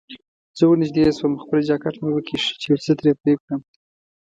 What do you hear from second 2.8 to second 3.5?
څه ترې پرې